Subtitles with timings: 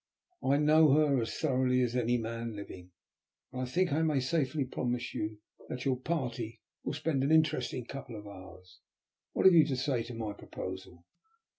[0.43, 2.89] I know her as thoroughly as any man living,
[3.51, 5.15] and I think I may safely promise
[5.69, 8.79] that your party will spend an interesting couple of hours.
[9.33, 11.05] What have you to say to my proposal?"